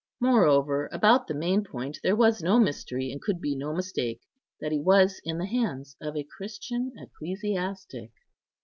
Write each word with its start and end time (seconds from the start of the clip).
Moreover, 0.19 0.89
about 0.91 1.27
the 1.27 1.35
main 1.35 1.63
point 1.63 1.99
there 2.01 2.15
was 2.15 2.41
no 2.41 2.59
mystery, 2.59 3.11
and 3.11 3.21
could 3.21 3.39
be 3.39 3.55
no 3.55 3.71
mistake, 3.71 4.19
that 4.59 4.71
he 4.71 4.79
was 4.79 5.21
in 5.23 5.37
the 5.37 5.45
hands 5.45 5.95
of 6.01 6.17
a 6.17 6.23
Christian 6.23 6.91
ecclesiastic. 6.97 8.09